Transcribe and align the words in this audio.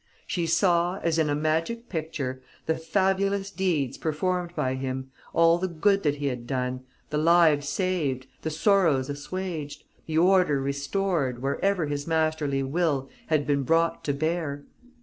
She 0.25 0.47
saw, 0.47 0.97
as 1.03 1.19
in 1.19 1.29
a 1.29 1.35
magic 1.35 1.87
picture, 1.87 2.41
the 2.65 2.73
fabulous 2.75 3.51
deeds 3.51 3.99
performed 3.99 4.55
by 4.55 4.73
him, 4.73 5.11
all 5.31 5.59
the 5.59 5.67
good 5.67 6.01
that 6.01 6.15
he 6.15 6.25
had 6.25 6.47
done, 6.47 6.81
the 7.11 7.19
lives 7.19 7.69
saved, 7.69 8.25
the 8.41 8.49
sorrows 8.49 9.11
assuaged, 9.11 9.83
the 10.07 10.17
order 10.17 10.59
restored 10.59 11.43
wherever 11.43 11.85
his 11.85 12.07
masterly 12.07 12.63
will 12.63 13.09
had 13.27 13.45
been 13.45 13.61
brought 13.61 14.03
to 14.05 14.13
bear. 14.15 14.63